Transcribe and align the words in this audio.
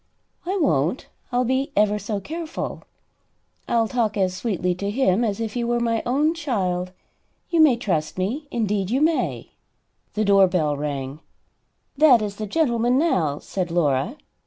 "I 0.47 0.57
won't; 0.57 1.09
I'll 1.31 1.45
be 1.45 1.71
ever 1.75 1.99
so 1.99 2.19
careful. 2.19 2.81
I'll 3.67 3.87
talk 3.87 4.17
as 4.17 4.33
sweetly 4.35 4.73
to 4.73 4.89
him 4.89 5.23
as 5.23 5.39
if 5.39 5.53
he 5.53 5.63
were 5.63 5.79
my 5.79 6.01
own 6.07 6.33
child! 6.33 6.91
You 7.51 7.61
may 7.61 7.77
trust 7.77 8.17
me 8.17 8.47
indeed 8.49 8.89
you 8.89 8.99
may." 8.99 9.51
The 10.15 10.25
door 10.25 10.47
bell 10.47 10.75
rang. 10.75 11.19
"That 11.95 12.23
is 12.23 12.37
the 12.37 12.47
gentleman 12.47 12.97
now," 12.97 13.37
said 13.37 13.69
Laura. 13.69 14.17